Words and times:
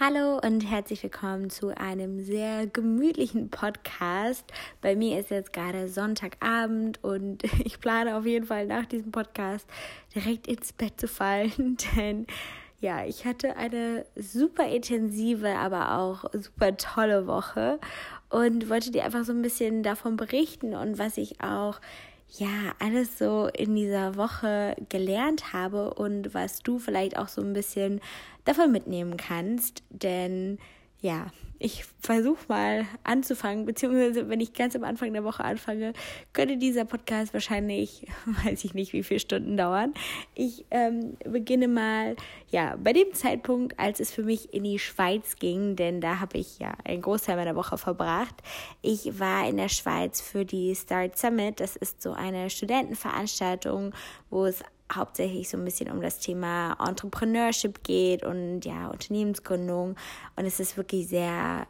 Hallo 0.00 0.40
und 0.44 0.68
herzlich 0.68 1.04
willkommen 1.04 1.50
zu 1.50 1.68
einem 1.68 2.18
sehr 2.18 2.66
gemütlichen 2.66 3.48
Podcast. 3.48 4.44
Bei 4.80 4.96
mir 4.96 5.20
ist 5.20 5.30
jetzt 5.30 5.52
gerade 5.52 5.86
Sonntagabend 5.86 6.98
und 7.04 7.44
ich 7.64 7.78
plane 7.78 8.16
auf 8.16 8.26
jeden 8.26 8.46
Fall 8.46 8.66
nach 8.66 8.86
diesem 8.86 9.12
Podcast 9.12 9.68
direkt 10.12 10.48
ins 10.48 10.72
Bett 10.72 11.00
zu 11.00 11.06
fallen, 11.06 11.76
denn 11.96 12.26
ja, 12.80 13.04
ich 13.06 13.24
hatte 13.24 13.56
eine 13.56 14.04
super 14.16 14.66
intensive, 14.66 15.54
aber 15.54 15.96
auch 15.96 16.24
super 16.32 16.76
tolle 16.76 17.28
Woche 17.28 17.78
und 18.30 18.68
wollte 18.68 18.90
dir 18.90 19.04
einfach 19.04 19.22
so 19.22 19.30
ein 19.30 19.42
bisschen 19.42 19.84
davon 19.84 20.16
berichten 20.16 20.74
und 20.74 20.98
was 20.98 21.18
ich 21.18 21.40
auch 21.40 21.78
ja, 22.36 22.74
alles 22.80 23.18
so 23.18 23.46
in 23.46 23.76
dieser 23.76 24.16
Woche 24.16 24.74
gelernt 24.88 25.52
habe 25.52 25.94
und 25.94 26.34
was 26.34 26.60
du 26.60 26.78
vielleicht 26.78 27.16
auch 27.16 27.28
so 27.28 27.40
ein 27.40 27.52
bisschen 27.52 28.00
davon 28.44 28.72
mitnehmen 28.72 29.16
kannst. 29.16 29.82
Denn 29.90 30.58
ja, 31.04 31.26
ich 31.58 31.84
versuche 32.00 32.46
mal 32.48 32.86
anzufangen, 33.04 33.66
beziehungsweise 33.66 34.30
wenn 34.30 34.40
ich 34.40 34.54
ganz 34.54 34.74
am 34.74 34.84
Anfang 34.84 35.12
der 35.12 35.22
Woche 35.22 35.44
anfange, 35.44 35.92
könnte 36.32 36.56
dieser 36.56 36.86
Podcast 36.86 37.34
wahrscheinlich, 37.34 38.06
weiß 38.44 38.64
ich 38.64 38.72
nicht, 38.72 38.94
wie 38.94 39.02
viele 39.02 39.20
Stunden 39.20 39.54
dauern. 39.58 39.92
Ich 40.34 40.64
ähm, 40.70 41.18
beginne 41.22 41.68
mal, 41.68 42.16
ja, 42.50 42.76
bei 42.82 42.94
dem 42.94 43.12
Zeitpunkt, 43.12 43.78
als 43.78 44.00
es 44.00 44.12
für 44.12 44.22
mich 44.22 44.54
in 44.54 44.64
die 44.64 44.78
Schweiz 44.78 45.36
ging, 45.36 45.76
denn 45.76 46.00
da 46.00 46.20
habe 46.20 46.38
ich 46.38 46.58
ja 46.58 46.72
einen 46.84 47.02
Großteil 47.02 47.36
meiner 47.36 47.54
Woche 47.54 47.76
verbracht. 47.76 48.34
Ich 48.80 49.20
war 49.20 49.46
in 49.46 49.58
der 49.58 49.68
Schweiz 49.68 50.22
für 50.22 50.46
die 50.46 50.74
Start 50.74 51.18
Summit. 51.18 51.60
Das 51.60 51.76
ist 51.76 52.00
so 52.00 52.12
eine 52.12 52.48
Studentenveranstaltung, 52.48 53.92
wo 54.30 54.46
es 54.46 54.62
hauptsächlich 54.92 55.48
so 55.48 55.56
ein 55.56 55.64
bisschen 55.64 55.90
um 55.90 56.00
das 56.00 56.18
Thema 56.18 56.76
Entrepreneurship 56.84 57.82
geht 57.82 58.24
und 58.24 58.62
ja, 58.64 58.88
Unternehmensgründung. 58.88 59.96
Und 60.36 60.44
es 60.44 60.60
ist 60.60 60.76
wirklich 60.76 61.08
sehr 61.08 61.66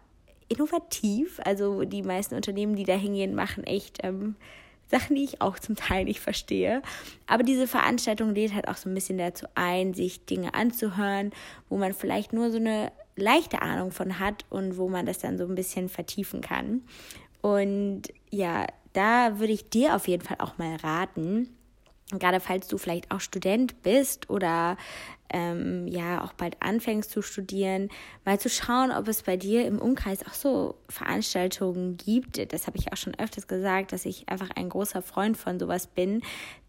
innovativ. 0.49 1.41
Also 1.45 1.85
die 1.85 2.03
meisten 2.03 2.35
Unternehmen, 2.35 2.77
die 2.77 2.85
da 2.85 2.95
hingehen, 2.95 3.35
machen 3.35 3.65
echt 3.65 3.99
ähm, 4.03 4.37
Sachen, 4.89 5.17
die 5.17 5.25
ich 5.25 5.41
auch 5.41 5.59
zum 5.59 5.77
Teil 5.77 6.05
nicht 6.05 6.21
verstehe. 6.21 6.83
Aber 7.27 7.43
diese 7.43 7.67
Veranstaltung 7.67 8.35
lädt 8.35 8.55
halt 8.55 8.69
auch 8.69 8.77
so 8.77 8.89
ein 8.89 8.95
bisschen 8.95 9.19
dazu 9.19 9.47
ein, 9.55 9.95
sich 9.95 10.27
Dinge 10.27 10.55
anzuhören, 10.55 11.33
wo 11.69 11.77
man 11.77 11.95
vielleicht 11.95 12.33
nur 12.33 12.51
so 12.51 12.59
eine 12.59 12.93
leichte 13.17 13.63
Ahnung 13.63 13.93
von 13.93 14.19
hat 14.19 14.45
und 14.51 14.77
wo 14.77 14.89
man 14.89 15.07
das 15.07 15.19
dann 15.19 15.39
so 15.39 15.45
ein 15.45 15.55
bisschen 15.55 15.89
vertiefen 15.89 16.41
kann. 16.41 16.83
Und 17.41 18.03
ja, 18.31 18.67
da 18.93 19.39
würde 19.39 19.53
ich 19.53 19.69
dir 19.69 19.95
auf 19.95 20.09
jeden 20.09 20.23
Fall 20.23 20.39
auch 20.41 20.59
mal 20.59 20.77
raten, 20.77 21.54
gerade 22.11 22.41
falls 22.41 22.69
du 22.69 22.79
vielleicht 22.79 23.11
auch 23.11 23.21
Student 23.21 23.83
bist 23.83 24.31
oder 24.31 24.77
ähm, 25.31 25.89
ja 25.89 26.23
auch 26.23 26.33
bald 26.35 26.57
anfängst 26.61 27.11
zu 27.11 27.23
studieren, 27.23 27.89
mal 28.25 28.39
zu 28.39 28.49
schauen, 28.49 28.93
ob 28.93 29.09
es 29.09 29.23
bei 29.23 29.37
dir 29.37 29.67
im 29.67 29.81
Umkreis 29.81 30.25
auch 30.27 30.35
so 30.35 30.77
Veranstaltungen 30.89 31.97
gibt. 31.97 32.53
Das 32.53 32.67
habe 32.67 32.79
ich 32.79 32.93
auch 32.93 32.97
schon 32.97 33.19
öfters 33.19 33.49
gesagt, 33.49 33.93
dass 33.93 34.05
ich 34.05 34.29
einfach 34.29 34.51
ein 34.55 34.69
großer 34.69 35.03
Freund 35.03 35.37
von 35.37 35.59
sowas 35.59 35.87
bin, 35.87 36.23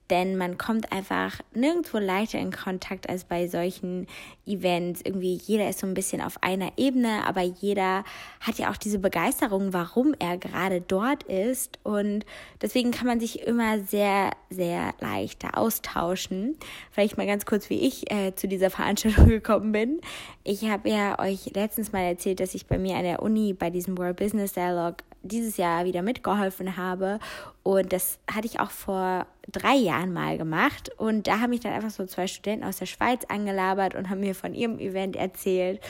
denn 0.09 0.37
man 0.37 0.57
kommt 0.57 0.91
einfach 0.91 1.39
nirgendwo 1.53 1.97
leichter 1.97 2.39
in 2.39 2.51
Kontakt 2.51 3.09
als 3.09 3.23
bei 3.23 3.47
solchen 3.47 4.07
Events. 4.45 5.01
Irgendwie 5.03 5.33
jeder 5.33 5.69
ist 5.69 5.79
so 5.79 5.87
ein 5.87 5.93
bisschen 5.95 6.21
auf 6.21 6.41
einer 6.43 6.71
Ebene, 6.77 7.25
aber 7.25 7.41
jeder 7.41 8.03
hat 8.39 8.59
ja 8.59 8.69
auch 8.69 8.77
diese 8.77 8.99
Begeisterung, 8.99 9.73
warum 9.73 10.13
er 10.19 10.37
gerade 10.37 10.81
dort 10.81 11.23
ist. 11.23 11.79
Und 11.83 12.25
deswegen 12.61 12.91
kann 12.91 13.07
man 13.07 13.19
sich 13.19 13.41
immer 13.41 13.79
sehr, 13.79 14.31
sehr 14.49 14.93
leichter 14.99 15.57
austauschen. 15.57 16.55
Vielleicht 16.91 17.17
mal 17.17 17.27
ganz 17.27 17.45
kurz, 17.45 17.69
wie 17.69 17.79
ich 17.79 18.11
äh, 18.11 18.35
zu 18.35 18.47
dieser 18.47 18.69
Veranstaltung 18.69 19.27
gekommen 19.29 19.71
bin. 19.71 20.01
Ich 20.43 20.65
habe 20.65 20.89
ja 20.89 21.19
euch 21.19 21.51
letztens 21.55 21.91
mal 21.91 22.03
erzählt, 22.03 22.39
dass 22.39 22.53
ich 22.53 22.67
bei 22.67 22.77
mir 22.77 22.95
an 22.97 23.03
der 23.03 23.23
Uni 23.23 23.53
bei 23.53 23.71
diesem 23.71 23.97
World 23.97 24.17
Business 24.17 24.53
Dialogue 24.53 24.97
dieses 25.27 25.57
Jahr 25.57 25.85
wieder 25.85 26.01
mitgeholfen 26.01 26.77
habe. 26.77 27.19
Und 27.63 27.93
das 27.93 28.19
hatte 28.31 28.47
ich 28.47 28.59
auch 28.59 28.71
vor 28.71 29.25
drei 29.51 29.75
Jahren 29.75 30.13
mal 30.13 30.37
gemacht. 30.37 30.89
Und 30.97 31.27
da 31.27 31.39
haben 31.39 31.49
mich 31.49 31.61
dann 31.61 31.73
einfach 31.73 31.89
so 31.89 32.05
zwei 32.05 32.27
Studenten 32.27 32.65
aus 32.65 32.77
der 32.77 32.85
Schweiz 32.85 33.23
angelabert 33.27 33.95
und 33.95 34.09
haben 34.09 34.19
mir 34.19 34.35
von 34.35 34.53
ihrem 34.53 34.79
Event 34.79 35.15
erzählt 35.15 35.81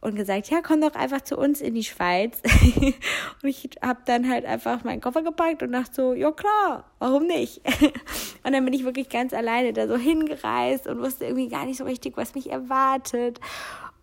und 0.00 0.14
gesagt, 0.14 0.48
ja, 0.48 0.60
komm 0.62 0.80
doch 0.80 0.94
einfach 0.94 1.22
zu 1.22 1.36
uns 1.36 1.60
in 1.60 1.74
die 1.74 1.84
Schweiz. 1.84 2.40
und 3.42 3.48
ich 3.48 3.68
habe 3.82 4.00
dann 4.06 4.30
halt 4.30 4.44
einfach 4.44 4.84
meinen 4.84 5.00
Koffer 5.00 5.22
gepackt 5.22 5.62
und 5.62 5.72
dachte 5.72 5.94
so, 5.94 6.12
ja 6.14 6.30
klar, 6.30 6.84
warum 6.98 7.26
nicht? 7.26 7.60
und 8.44 8.52
dann 8.52 8.64
bin 8.64 8.74
ich 8.74 8.84
wirklich 8.84 9.08
ganz 9.08 9.32
alleine 9.32 9.72
da 9.72 9.88
so 9.88 9.96
hingereist 9.96 10.86
und 10.86 11.00
wusste 11.00 11.24
irgendwie 11.24 11.48
gar 11.48 11.66
nicht 11.66 11.78
so 11.78 11.84
richtig, 11.84 12.16
was 12.16 12.34
mich 12.34 12.50
erwartet. 12.50 13.40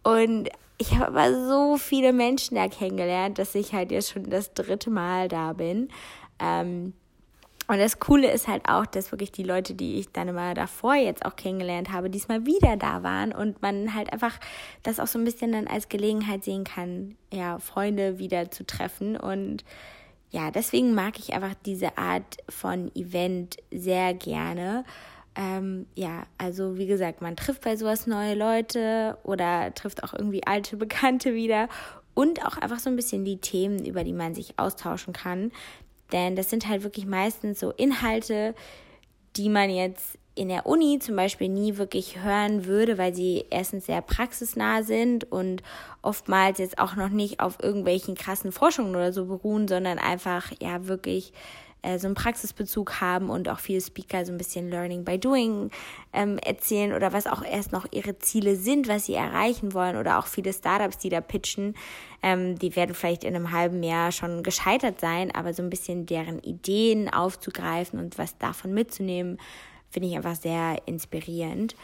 Und 0.03 0.49
ich 0.77 0.95
habe 0.95 1.07
aber 1.07 1.47
so 1.47 1.77
viele 1.77 2.13
Menschen 2.13 2.55
da 2.55 2.67
kennengelernt, 2.67 3.39
dass 3.39 3.55
ich 3.55 3.73
halt 3.73 3.91
jetzt 3.91 4.11
schon 4.11 4.29
das 4.29 4.53
dritte 4.53 4.89
Mal 4.89 5.27
da 5.27 5.53
bin. 5.53 5.89
Ähm, 6.39 6.93
und 7.67 7.79
das 7.79 7.99
Coole 7.99 8.29
ist 8.29 8.47
halt 8.47 8.69
auch, 8.69 8.85
dass 8.85 9.11
wirklich 9.11 9.31
die 9.31 9.43
Leute, 9.43 9.73
die 9.73 9.95
ich 9.99 10.11
dann 10.11 10.27
immer 10.27 10.53
davor 10.53 10.95
jetzt 10.95 11.25
auch 11.25 11.35
kennengelernt 11.35 11.91
habe, 11.91 12.11
diesmal 12.11 12.45
wieder 12.45 12.77
da 12.77 13.01
waren 13.01 13.31
und 13.31 13.61
man 13.61 13.95
halt 13.95 14.13
einfach 14.13 14.39
das 14.83 14.99
auch 14.99 15.07
so 15.07 15.17
ein 15.17 15.25
bisschen 15.25 15.51
dann 15.51 15.67
als 15.67 15.89
Gelegenheit 15.89 16.43
sehen 16.43 16.63
kann, 16.63 17.15
ja, 17.33 17.57
Freunde 17.57 18.19
wieder 18.19 18.51
zu 18.51 18.67
treffen. 18.67 19.17
Und 19.17 19.63
ja, 20.29 20.51
deswegen 20.51 20.93
mag 20.93 21.17
ich 21.17 21.33
einfach 21.33 21.55
diese 21.65 21.97
Art 21.97 22.37
von 22.49 22.93
Event 22.93 23.57
sehr 23.71 24.13
gerne. 24.13 24.83
Ähm, 25.35 25.85
ja, 25.95 26.23
also 26.37 26.77
wie 26.77 26.87
gesagt, 26.87 27.21
man 27.21 27.35
trifft 27.35 27.63
bei 27.63 27.75
sowas 27.75 28.07
neue 28.07 28.35
Leute 28.35 29.17
oder 29.23 29.73
trifft 29.73 30.03
auch 30.03 30.13
irgendwie 30.13 30.45
alte 30.45 30.77
Bekannte 30.77 31.33
wieder 31.33 31.67
und 32.13 32.45
auch 32.45 32.57
einfach 32.57 32.79
so 32.79 32.89
ein 32.89 32.95
bisschen 32.95 33.25
die 33.25 33.37
Themen, 33.37 33.85
über 33.85 34.03
die 34.03 34.13
man 34.13 34.33
sich 34.33 34.57
austauschen 34.57 35.13
kann. 35.13 35.51
Denn 36.11 36.35
das 36.35 36.49
sind 36.49 36.67
halt 36.67 36.83
wirklich 36.83 37.05
meistens 37.05 37.59
so 37.59 37.71
Inhalte, 37.71 38.55
die 39.35 39.49
man 39.49 39.69
jetzt 39.69 40.17
in 40.35 40.49
der 40.49 40.65
Uni 40.65 40.99
zum 40.99 41.15
Beispiel 41.15 41.49
nie 41.49 41.77
wirklich 41.77 42.21
hören 42.21 42.65
würde, 42.65 42.97
weil 42.97 43.15
sie 43.15 43.45
erstens 43.49 43.85
sehr 43.85 44.01
praxisnah 44.01 44.83
sind 44.83 45.31
und 45.31 45.63
oftmals 46.01 46.59
jetzt 46.59 46.77
auch 46.77 46.95
noch 46.95 47.09
nicht 47.09 47.39
auf 47.39 47.57
irgendwelchen 47.63 48.15
krassen 48.15 48.51
Forschungen 48.51 48.95
oder 48.95 49.13
so 49.13 49.25
beruhen, 49.25 49.67
sondern 49.67 49.97
einfach 49.97 50.51
ja 50.61 50.87
wirklich 50.87 51.31
äh, 51.85 51.99
so 51.99 52.07
einen 52.07 52.15
Praxisbezug 52.15 52.99
haben 52.99 53.29
und 53.29 53.47
auch 53.47 53.59
viele 53.59 53.79
Speaker 53.79 54.25
so 54.25 54.31
ein 54.31 54.37
bisschen 54.37 54.69
Learning 54.69 55.05
by 55.05 55.19
Doing 55.19 55.69
ähm, 56.13 56.39
erzählen 56.39 56.93
oder 56.93 57.13
was 57.13 57.27
auch 57.27 57.43
erst 57.43 57.71
noch 57.71 57.85
ihre 57.91 58.17
Ziele 58.17 58.55
sind, 58.55 58.87
was 58.87 59.05
sie 59.05 59.13
erreichen 59.13 59.73
wollen 59.73 59.95
oder 59.95 60.17
auch 60.17 60.25
viele 60.25 60.51
Startups, 60.51 60.97
die 60.97 61.09
da 61.09 61.21
pitchen, 61.21 61.75
ähm, 62.23 62.57
die 62.57 62.75
werden 62.75 62.95
vielleicht 62.95 63.23
in 63.23 63.35
einem 63.35 63.51
halben 63.51 63.83
Jahr 63.83 64.11
schon 64.11 64.41
gescheitert 64.41 64.99
sein, 64.99 65.33
aber 65.33 65.53
so 65.53 65.61
ein 65.61 65.69
bisschen 65.69 66.05
deren 66.07 66.39
Ideen 66.39 67.07
aufzugreifen 67.13 67.99
und 67.99 68.17
was 68.17 68.37
davon 68.37 68.73
mitzunehmen, 68.73 69.37
finde 69.91 70.09
ich 70.09 70.15
einfach 70.15 70.35
sehr 70.35 70.81
inspirierend. 70.87 71.75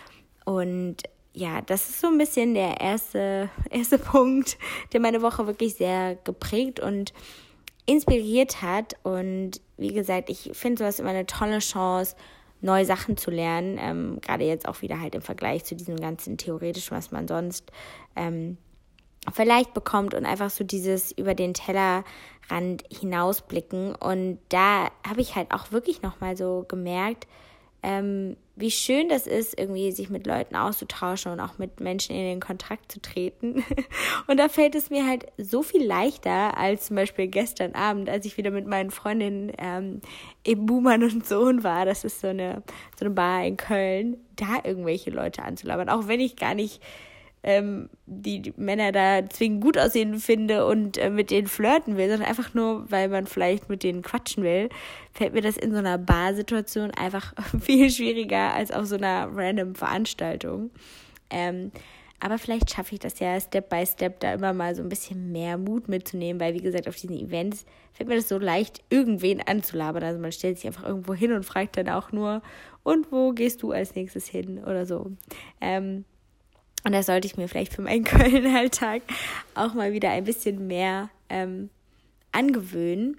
Und 0.45 1.03
ja, 1.33 1.61
das 1.61 1.89
ist 1.89 2.01
so 2.01 2.07
ein 2.07 2.17
bisschen 2.17 2.55
der 2.55 2.81
erste, 2.81 3.49
erste 3.69 3.97
Punkt, 3.97 4.57
der 4.93 4.99
meine 4.99 5.21
Woche 5.21 5.45
wirklich 5.47 5.75
sehr 5.75 6.15
geprägt 6.15 6.79
und 6.79 7.13
inspiriert 7.85 8.61
hat. 8.61 8.95
Und 9.03 9.61
wie 9.77 9.93
gesagt, 9.93 10.29
ich 10.29 10.51
finde 10.53 10.79
sowas 10.79 10.99
immer 10.99 11.09
eine 11.09 11.25
tolle 11.25 11.59
Chance, 11.59 12.15
neue 12.61 12.85
Sachen 12.85 13.17
zu 13.17 13.31
lernen. 13.31 13.77
Ähm, 13.79 14.19
Gerade 14.21 14.45
jetzt 14.45 14.67
auch 14.67 14.81
wieder 14.81 14.99
halt 14.99 15.15
im 15.15 15.21
Vergleich 15.21 15.63
zu 15.65 15.75
diesem 15.75 15.97
ganzen 15.97 16.37
theoretischen, 16.37 16.95
was 16.95 17.11
man 17.11 17.27
sonst 17.27 17.71
ähm, 18.15 18.57
vielleicht 19.33 19.73
bekommt 19.73 20.13
und 20.13 20.25
einfach 20.25 20.49
so 20.49 20.63
dieses 20.63 21.11
über 21.11 21.35
den 21.35 21.53
Tellerrand 21.53 22.83
hinausblicken. 22.91 23.95
Und 23.95 24.39
da 24.49 24.89
habe 25.07 25.21
ich 25.21 25.35
halt 25.35 25.51
auch 25.51 25.71
wirklich 25.71 26.01
nochmal 26.01 26.37
so 26.37 26.65
gemerkt, 26.67 27.27
ähm, 27.83 28.37
wie 28.55 28.69
schön 28.69 29.09
das 29.09 29.25
ist, 29.25 29.57
irgendwie 29.59 29.91
sich 29.91 30.09
mit 30.09 30.27
Leuten 30.27 30.55
auszutauschen 30.55 31.31
und 31.31 31.39
auch 31.39 31.57
mit 31.57 31.79
Menschen 31.79 32.15
in 32.15 32.23
den 32.23 32.39
Kontakt 32.39 32.91
zu 32.91 33.01
treten. 33.01 33.63
Und 34.27 34.37
da 34.37 34.49
fällt 34.49 34.75
es 34.75 34.89
mir 34.91 35.07
halt 35.07 35.25
so 35.37 35.63
viel 35.63 35.83
leichter 35.83 36.57
als 36.57 36.85
zum 36.87 36.95
Beispiel 36.95 37.27
gestern 37.27 37.73
Abend, 37.73 38.07
als 38.07 38.25
ich 38.25 38.37
wieder 38.37 38.51
mit 38.51 38.67
meinen 38.67 38.91
Freundinnen 38.91 39.51
ähm, 39.57 40.01
im 40.43 40.65
Buhmann 40.67 41.03
und 41.03 41.25
Sohn 41.25 41.63
war. 41.63 41.85
Das 41.85 42.03
ist 42.03 42.21
so 42.21 42.27
eine, 42.27 42.61
so 42.99 43.05
eine 43.05 43.13
Bar 43.15 43.45
in 43.45 43.57
Köln, 43.57 44.17
da 44.35 44.59
irgendwelche 44.63 45.09
Leute 45.09 45.43
anzulabern. 45.43 45.89
Auch 45.89 46.07
wenn 46.07 46.19
ich 46.19 46.35
gar 46.35 46.53
nicht 46.53 46.81
ähm, 47.43 47.89
die 48.05 48.53
Männer 48.55 48.91
da 48.91 49.27
zwingend 49.27 49.63
gut 49.63 49.77
aussehen 49.77 50.19
finde 50.19 50.65
und 50.65 50.97
äh, 50.97 51.09
mit 51.09 51.31
denen 51.31 51.47
flirten 51.47 51.97
will, 51.97 52.09
sondern 52.09 52.27
einfach 52.27 52.53
nur, 52.53 52.89
weil 52.91 53.09
man 53.09 53.25
vielleicht 53.25 53.69
mit 53.69 53.83
denen 53.83 54.03
quatschen 54.03 54.43
will, 54.43 54.69
fällt 55.13 55.33
mir 55.33 55.41
das 55.41 55.57
in 55.57 55.71
so 55.71 55.77
einer 55.77 55.97
Barsituation 55.97 56.91
einfach 56.91 57.33
viel 57.61 57.89
schwieriger 57.89 58.53
als 58.53 58.71
auf 58.71 58.85
so 58.85 58.95
einer 58.95 59.29
random 59.33 59.75
Veranstaltung. 59.75 60.69
Ähm, 61.29 61.71
aber 62.23 62.37
vielleicht 62.37 62.69
schaffe 62.69 62.93
ich 62.93 62.99
das 62.99 63.17
ja 63.17 63.39
Step 63.39 63.69
by 63.69 63.83
Step, 63.83 64.19
da 64.19 64.33
immer 64.33 64.53
mal 64.53 64.75
so 64.75 64.83
ein 64.83 64.89
bisschen 64.89 65.31
mehr 65.31 65.57
Mut 65.57 65.87
mitzunehmen, 65.87 66.39
weil, 66.39 66.53
wie 66.53 66.61
gesagt, 66.61 66.87
auf 66.87 66.95
diesen 66.95 67.17
Events 67.17 67.65
fällt 67.93 68.09
mir 68.09 68.15
das 68.15 68.29
so 68.29 68.37
leicht, 68.37 68.83
irgendwen 68.91 69.41
anzulabern. 69.41 70.03
Also 70.03 70.19
man 70.19 70.31
stellt 70.31 70.57
sich 70.57 70.67
einfach 70.67 70.87
irgendwo 70.87 71.15
hin 71.15 71.31
und 71.31 71.43
fragt 71.43 71.77
dann 71.77 71.89
auch 71.89 72.11
nur, 72.11 72.43
und 72.83 73.11
wo 73.11 73.31
gehst 73.31 73.63
du 73.63 73.71
als 73.71 73.95
nächstes 73.95 74.27
hin 74.27 74.59
oder 74.59 74.85
so. 74.85 75.11
Ähm, 75.59 76.05
Und 76.83 76.93
das 76.93 77.05
sollte 77.05 77.27
ich 77.27 77.37
mir 77.37 77.47
vielleicht 77.47 77.73
für 77.73 77.81
meinen 77.81 78.03
Köln-Alltag 78.05 79.03
auch 79.55 79.73
mal 79.73 79.93
wieder 79.93 80.09
ein 80.09 80.23
bisschen 80.23 80.67
mehr 80.67 81.09
ähm, 81.29 81.69
angewöhnen. 82.31 83.17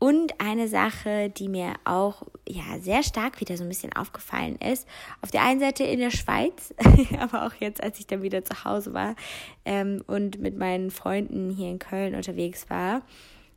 Und 0.00 0.40
eine 0.40 0.68
Sache, 0.68 1.28
die 1.28 1.48
mir 1.48 1.74
auch 1.84 2.22
ja 2.48 2.78
sehr 2.80 3.02
stark 3.02 3.40
wieder 3.40 3.56
so 3.56 3.64
ein 3.64 3.68
bisschen 3.68 3.92
aufgefallen 3.94 4.56
ist, 4.56 4.86
auf 5.22 5.32
der 5.32 5.42
einen 5.42 5.58
Seite 5.58 5.82
in 5.82 5.98
der 5.98 6.12
Schweiz, 6.12 6.72
aber 7.18 7.46
auch 7.46 7.54
jetzt, 7.54 7.82
als 7.82 7.98
ich 7.98 8.06
dann 8.06 8.22
wieder 8.22 8.44
zu 8.44 8.64
Hause 8.64 8.94
war 8.94 9.16
ähm, 9.64 10.04
und 10.06 10.40
mit 10.40 10.56
meinen 10.56 10.92
Freunden 10.92 11.50
hier 11.50 11.68
in 11.70 11.80
Köln 11.80 12.14
unterwegs 12.14 12.70
war. 12.70 13.02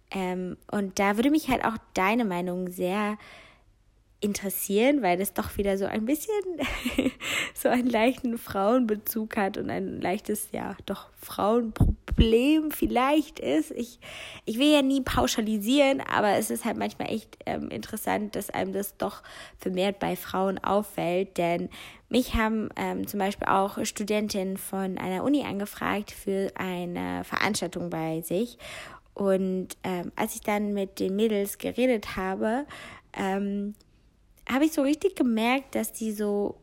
Ähm, 0.09 0.57
und 0.71 0.97
da 0.97 1.15
würde 1.15 1.29
mich 1.29 1.49
halt 1.49 1.63
auch 1.63 1.77
deine 1.93 2.25
Meinung 2.25 2.71
sehr 2.71 3.17
interessieren, 4.21 5.01
weil 5.01 5.17
das 5.17 5.33
doch 5.33 5.57
wieder 5.57 5.77
so 5.77 5.85
ein 5.85 6.05
bisschen 6.05 6.33
so 7.55 7.69
einen 7.69 7.87
leichten 7.87 8.37
Frauenbezug 8.37 9.35
hat 9.35 9.57
und 9.57 9.69
ein 9.69 9.99
leichtes, 9.99 10.49
ja, 10.51 10.75
doch 10.85 11.07
Frauenproblem 11.19 12.71
vielleicht 12.71 13.39
ist. 13.39 13.71
Ich, 13.71 13.99
ich 14.45 14.59
will 14.59 14.71
ja 14.71 14.83
nie 14.83 15.01
pauschalisieren, 15.01 16.01
aber 16.01 16.37
es 16.37 16.51
ist 16.51 16.65
halt 16.65 16.77
manchmal 16.77 17.11
echt 17.11 17.37
ähm, 17.47 17.69
interessant, 17.69 18.35
dass 18.35 18.51
einem 18.51 18.73
das 18.73 18.95
doch 18.97 19.23
vermehrt 19.57 19.99
bei 19.99 20.15
Frauen 20.15 20.59
auffällt, 20.59 21.37
denn 21.37 21.69
mich 22.07 22.35
haben 22.35 22.69
ähm, 22.75 23.07
zum 23.07 23.19
Beispiel 23.19 23.47
auch 23.47 23.83
Studentinnen 23.83 24.57
von 24.57 24.99
einer 24.99 25.23
Uni 25.23 25.43
angefragt 25.43 26.11
für 26.11 26.51
eine 26.55 27.23
Veranstaltung 27.23 27.89
bei 27.89 28.21
sich. 28.21 28.57
Und 29.13 29.69
ähm, 29.83 30.11
als 30.15 30.35
ich 30.35 30.41
dann 30.41 30.73
mit 30.73 30.99
den 30.99 31.15
Mädels 31.15 31.57
geredet 31.57 32.15
habe, 32.15 32.65
ähm, 33.13 33.75
habe 34.49 34.65
ich 34.65 34.73
so 34.73 34.81
richtig 34.81 35.15
gemerkt, 35.15 35.75
dass 35.75 35.93
die 35.93 36.11
so 36.11 36.57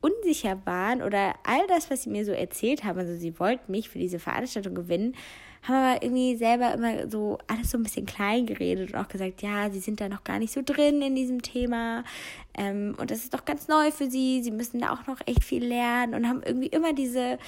unsicher 0.00 0.60
waren 0.64 1.02
oder 1.02 1.34
all 1.44 1.66
das, 1.68 1.90
was 1.90 2.02
sie 2.02 2.10
mir 2.10 2.24
so 2.24 2.32
erzählt 2.32 2.84
haben, 2.84 2.98
also 2.98 3.14
sie 3.16 3.38
wollten 3.38 3.72
mich 3.72 3.88
für 3.88 3.98
diese 3.98 4.18
Veranstaltung 4.18 4.74
gewinnen, 4.74 5.14
haben 5.62 5.74
aber 5.74 6.02
irgendwie 6.02 6.36
selber 6.36 6.72
immer 6.74 7.10
so 7.10 7.38
alles 7.48 7.70
so 7.70 7.78
ein 7.78 7.82
bisschen 7.82 8.06
klein 8.06 8.46
geredet 8.46 8.92
und 8.92 8.98
auch 8.98 9.08
gesagt, 9.08 9.42
ja, 9.42 9.70
sie 9.70 9.80
sind 9.80 10.00
da 10.00 10.08
noch 10.08 10.22
gar 10.22 10.38
nicht 10.38 10.52
so 10.52 10.62
drin 10.64 11.02
in 11.02 11.16
diesem 11.16 11.42
Thema 11.42 12.04
ähm, 12.56 12.94
und 12.98 13.10
das 13.10 13.20
ist 13.20 13.34
doch 13.34 13.44
ganz 13.44 13.66
neu 13.66 13.90
für 13.90 14.08
sie, 14.08 14.42
sie 14.42 14.52
müssen 14.52 14.80
da 14.80 14.92
auch 14.92 15.06
noch 15.06 15.20
echt 15.26 15.42
viel 15.42 15.64
lernen 15.64 16.14
und 16.14 16.28
haben 16.28 16.42
irgendwie 16.44 16.68
immer 16.68 16.92
diese 16.92 17.38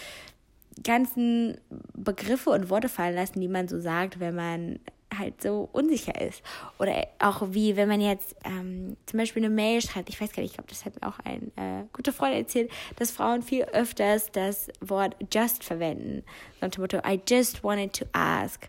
ganzen 0.83 1.59
Begriffe 1.97 2.51
und 2.51 2.71
Worte 2.71 2.89
fallen 2.89 3.15
lassen, 3.15 3.41
die 3.41 3.49
man 3.49 3.69
so 3.69 3.81
sagt, 3.81 4.21
wenn 4.21 4.35
man 4.35 4.81
halt 5.19 5.43
so 5.43 5.69
unsicher 5.73 6.21
ist. 6.21 6.43
Oder 6.79 7.07
auch 7.19 7.43
wie, 7.51 7.77
wenn 7.77 7.89
man 7.89 8.01
jetzt 8.01 8.37
ähm, 8.45 8.97
zum 9.07 9.19
Beispiel 9.19 9.45
eine 9.45 9.55
Mail 9.55 9.81
schreibt, 9.83 10.09
ich 10.09 10.21
weiß 10.21 10.33
gar 10.33 10.43
nicht, 10.43 10.53
ich 10.53 10.57
glaube, 10.57 10.71
das 10.71 10.85
hat 10.85 11.01
mir 11.01 11.09
auch 11.09 11.19
ein 11.25 11.53
äh, 11.57 11.85
guter 11.93 12.13
Freund 12.13 12.35
erzählt, 12.35 12.71
dass 12.97 13.11
Frauen 13.11 13.43
viel 13.43 13.65
öfters 13.65 14.31
das 14.33 14.69
Wort 14.81 15.17
just 15.33 15.65
verwenden. 15.65 16.25
So 16.61 16.67
unter 16.67 16.81
Motto, 16.81 16.99
I 16.99 17.21
just 17.29 17.63
wanted 17.65 17.93
to 17.95 18.05
ask. 18.13 18.69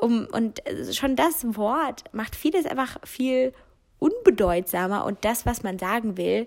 Um, 0.00 0.28
und 0.32 0.62
schon 0.92 1.16
das 1.16 1.44
Wort 1.56 2.04
macht 2.12 2.36
vieles 2.36 2.66
einfach 2.66 2.98
viel 3.04 3.52
unbedeutsamer 3.98 5.04
und 5.04 5.24
das, 5.24 5.44
was 5.44 5.62
man 5.62 5.78
sagen 5.78 6.16
will, 6.16 6.46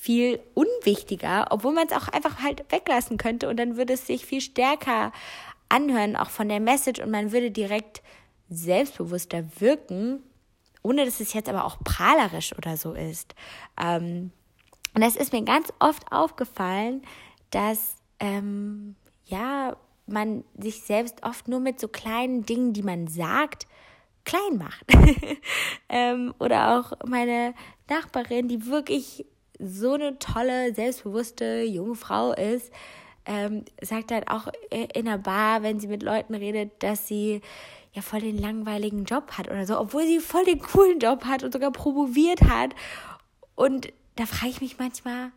viel 0.00 0.40
unwichtiger, 0.54 1.46
obwohl 1.50 1.72
man 1.72 1.86
es 1.86 1.92
auch 1.92 2.08
einfach 2.08 2.42
halt 2.42 2.64
weglassen 2.70 3.18
könnte 3.18 3.48
und 3.48 3.58
dann 3.58 3.76
würde 3.76 3.92
es 3.92 4.06
sich 4.06 4.24
viel 4.24 4.40
stärker 4.40 5.12
anhören, 5.68 6.16
auch 6.16 6.30
von 6.30 6.48
der 6.48 6.58
Message 6.58 7.00
und 7.00 7.10
man 7.10 7.32
würde 7.32 7.50
direkt 7.50 8.02
selbstbewusster 8.50 9.44
wirken, 9.60 10.22
ohne 10.82 11.04
dass 11.04 11.20
es 11.20 11.32
jetzt 11.32 11.48
aber 11.48 11.64
auch 11.64 11.78
prahlerisch 11.84 12.56
oder 12.56 12.76
so 12.76 12.92
ist. 12.92 13.34
Ähm, 13.80 14.32
und 14.94 15.02
das 15.02 15.16
ist 15.16 15.32
mir 15.32 15.42
ganz 15.42 15.72
oft 15.78 16.10
aufgefallen, 16.10 17.02
dass 17.50 17.96
ähm, 18.18 18.96
ja 19.24 19.76
man 20.06 20.44
sich 20.58 20.82
selbst 20.82 21.22
oft 21.22 21.48
nur 21.48 21.60
mit 21.60 21.78
so 21.78 21.88
kleinen 21.88 22.44
Dingen, 22.44 22.72
die 22.72 22.82
man 22.82 23.06
sagt, 23.06 23.66
klein 24.24 24.58
macht. 24.58 24.84
ähm, 25.88 26.34
oder 26.38 26.78
auch 26.78 26.92
meine 27.06 27.54
Nachbarin, 27.88 28.48
die 28.48 28.66
wirklich 28.66 29.24
so 29.58 29.94
eine 29.94 30.18
tolle, 30.18 30.74
selbstbewusste 30.74 31.62
junge 31.62 31.94
Frau 31.94 32.32
ist, 32.32 32.72
ähm, 33.26 33.64
sagt 33.82 34.10
halt 34.12 34.28
auch 34.28 34.48
in 34.94 35.04
der 35.04 35.18
Bar, 35.18 35.62
wenn 35.62 35.78
sie 35.78 35.86
mit 35.88 36.02
Leuten 36.02 36.34
redet, 36.34 36.82
dass 36.82 37.06
sie 37.06 37.42
ja 37.92 38.02
voll 38.02 38.20
den 38.20 38.38
langweiligen 38.38 39.04
Job 39.04 39.32
hat 39.38 39.50
oder 39.50 39.66
so, 39.66 39.78
obwohl 39.78 40.06
sie 40.06 40.20
voll 40.20 40.44
den 40.44 40.60
coolen 40.60 40.98
Job 40.98 41.24
hat 41.24 41.42
und 41.42 41.52
sogar 41.52 41.70
promoviert 41.72 42.42
hat. 42.42 42.74
Und 43.54 43.92
da 44.16 44.26
frage 44.26 44.50
ich 44.50 44.60
mich 44.60 44.78
manchmal, 44.78 45.32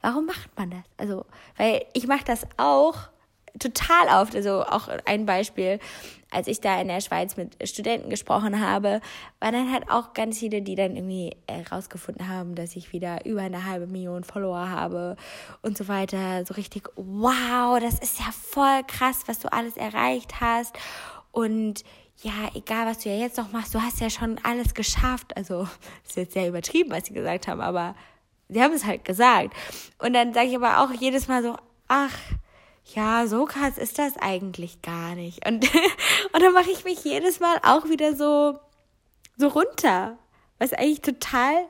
warum 0.00 0.26
macht 0.26 0.50
man 0.56 0.70
das? 0.70 0.84
Also, 0.96 1.24
weil 1.56 1.84
ich 1.94 2.06
mache 2.06 2.24
das 2.24 2.46
auch 2.56 3.08
total 3.58 4.22
oft. 4.22 4.34
Also 4.34 4.64
auch 4.64 4.88
ein 5.04 5.26
Beispiel, 5.26 5.78
als 6.30 6.48
ich 6.48 6.60
da 6.60 6.80
in 6.80 6.88
der 6.88 7.00
Schweiz 7.00 7.36
mit 7.36 7.56
Studenten 7.68 8.10
gesprochen 8.10 8.60
habe, 8.60 9.00
waren 9.40 9.52
dann 9.52 9.72
halt 9.72 9.88
auch 9.88 10.12
ganz 10.14 10.38
viele, 10.38 10.62
die 10.62 10.74
dann 10.74 10.96
irgendwie 10.96 11.36
herausgefunden 11.48 12.28
haben, 12.28 12.54
dass 12.54 12.74
ich 12.76 12.92
wieder 12.92 13.24
über 13.24 13.42
eine 13.42 13.64
halbe 13.64 13.86
Million 13.86 14.24
Follower 14.24 14.68
habe 14.68 15.16
und 15.62 15.78
so 15.78 15.86
weiter. 15.86 16.44
So 16.44 16.54
richtig, 16.54 16.88
wow, 16.96 17.78
das 17.78 17.98
ist 18.00 18.18
ja 18.18 18.26
voll 18.32 18.82
krass, 18.86 19.22
was 19.26 19.38
du 19.38 19.52
alles 19.52 19.76
erreicht 19.76 20.40
hast. 20.40 20.76
Und 21.34 21.82
ja, 22.22 22.48
egal 22.54 22.86
was 22.86 23.00
du 23.00 23.08
ja 23.08 23.16
jetzt 23.16 23.36
noch 23.36 23.50
machst, 23.50 23.74
du 23.74 23.82
hast 23.82 24.00
ja 24.00 24.08
schon 24.08 24.38
alles 24.44 24.72
geschafft. 24.74 25.36
Also, 25.36 25.68
ist 26.06 26.16
jetzt 26.16 26.32
sehr 26.32 26.48
übertrieben, 26.48 26.90
was 26.90 27.06
sie 27.06 27.14
gesagt 27.14 27.48
haben, 27.48 27.60
aber 27.60 27.96
sie 28.48 28.62
haben 28.62 28.72
es 28.72 28.84
halt 28.84 29.04
gesagt. 29.04 29.52
Und 29.98 30.12
dann 30.14 30.32
sage 30.32 30.48
ich 30.48 30.56
aber 30.56 30.78
auch 30.80 30.92
jedes 30.92 31.26
Mal 31.26 31.42
so, 31.42 31.56
ach, 31.88 32.16
ja, 32.94 33.26
so 33.26 33.46
krass 33.46 33.78
ist 33.78 33.98
das 33.98 34.16
eigentlich 34.16 34.80
gar 34.80 35.16
nicht. 35.16 35.46
Und, 35.46 35.64
und 36.32 36.42
dann 36.42 36.52
mache 36.52 36.70
ich 36.70 36.84
mich 36.84 37.02
jedes 37.02 37.40
Mal 37.40 37.58
auch 37.64 37.88
wieder 37.88 38.14
so, 38.14 38.60
so 39.36 39.48
runter, 39.48 40.16
was 40.58 40.72
eigentlich 40.72 41.00
total 41.00 41.66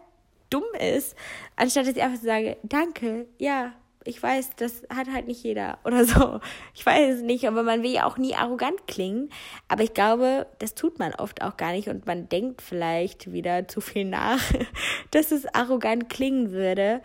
dumm 0.50 0.64
ist, 0.78 1.16
anstatt 1.56 1.86
dass 1.86 1.96
ich 1.96 2.02
einfach 2.02 2.20
so 2.20 2.26
sage, 2.26 2.58
danke, 2.62 3.26
ja, 3.38 3.72
ich 4.04 4.22
weiß, 4.22 4.50
das 4.56 4.82
hat 4.94 5.10
halt 5.10 5.26
nicht 5.26 5.42
jeder 5.42 5.78
oder 5.84 6.04
so. 6.04 6.40
Ich 6.74 6.84
weiß 6.84 7.16
es 7.16 7.22
nicht, 7.22 7.48
aber 7.48 7.62
man 7.62 7.82
will 7.82 7.92
ja 7.92 8.06
auch 8.06 8.18
nie 8.18 8.34
arrogant 8.34 8.86
klingen. 8.86 9.30
Aber 9.68 9.82
ich 9.82 9.94
glaube, 9.94 10.46
das 10.58 10.74
tut 10.74 10.98
man 10.98 11.14
oft 11.14 11.42
auch 11.42 11.56
gar 11.56 11.72
nicht 11.72 11.88
und 11.88 12.06
man 12.06 12.28
denkt 12.28 12.62
vielleicht 12.62 13.32
wieder 13.32 13.66
zu 13.66 13.80
viel 13.80 14.04
nach, 14.04 14.40
dass 15.10 15.32
es 15.32 15.46
arrogant 15.54 16.08
klingen 16.08 16.52
würde. 16.52 17.00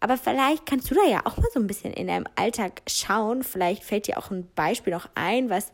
Aber 0.00 0.16
vielleicht 0.16 0.66
kannst 0.66 0.90
du 0.90 0.96
da 0.96 1.04
ja 1.08 1.20
auch 1.24 1.36
mal 1.36 1.48
so 1.52 1.60
ein 1.60 1.68
bisschen 1.68 1.92
in 1.92 2.08
deinem 2.08 2.26
Alltag 2.34 2.82
schauen. 2.88 3.44
Vielleicht 3.44 3.84
fällt 3.84 4.08
dir 4.08 4.18
auch 4.18 4.30
ein 4.30 4.48
Beispiel 4.56 4.92
noch 4.92 5.08
ein, 5.14 5.48
was, 5.48 5.72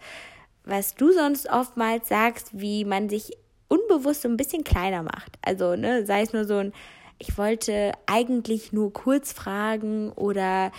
was 0.65 0.95
du 0.95 1.13
sonst 1.13 1.49
oftmals 1.49 2.08
sagst, 2.08 2.51
wie 2.53 2.85
man 2.85 3.08
sich 3.08 3.32
unbewusst 3.69 4.23
so 4.23 4.29
ein 4.29 4.37
bisschen 4.37 4.65
kleiner 4.65 5.03
macht. 5.03 5.39
Also, 5.43 5.77
ne, 5.77 6.05
sei 6.05 6.20
es 6.20 6.35
nur 6.35 6.44
so 6.44 6.58
ein, 6.58 6.73
ich 7.19 7.37
wollte 7.37 7.93
eigentlich 8.06 8.72
nur 8.72 8.93
kurz 8.93 9.32
fragen 9.32 10.13
oder 10.13 10.72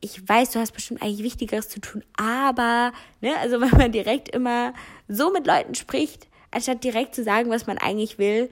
ich 0.00 0.28
weiß, 0.28 0.50
du 0.50 0.58
hast 0.58 0.72
bestimmt 0.72 1.02
eigentlich 1.02 1.22
Wichtigeres 1.22 1.68
zu 1.68 1.80
tun, 1.80 2.02
aber, 2.16 2.92
ne, 3.20 3.36
also 3.38 3.60
wenn 3.60 3.70
man 3.70 3.92
direkt 3.92 4.28
immer 4.28 4.74
so 5.08 5.32
mit 5.32 5.46
Leuten 5.46 5.74
spricht, 5.74 6.28
anstatt 6.50 6.84
direkt 6.84 7.14
zu 7.14 7.22
sagen, 7.22 7.50
was 7.50 7.66
man 7.66 7.78
eigentlich 7.78 8.18
will, 8.18 8.50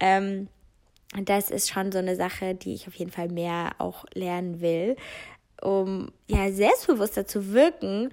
ähm, 0.00 0.48
das 1.24 1.50
ist 1.50 1.70
schon 1.70 1.92
so 1.92 1.98
eine 1.98 2.16
Sache, 2.16 2.54
die 2.54 2.74
ich 2.74 2.88
auf 2.88 2.94
jeden 2.94 3.10
Fall 3.10 3.28
mehr 3.28 3.70
auch 3.78 4.04
lernen 4.14 4.60
will, 4.60 4.96
um 5.62 6.10
ja 6.26 6.50
selbstbewusster 6.52 7.26
zu 7.26 7.52
wirken. 7.52 8.10